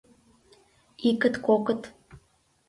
[1.09, 1.81] Икыт, кокыт...